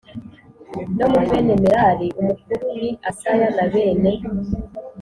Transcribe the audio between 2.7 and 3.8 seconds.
ni Asaya na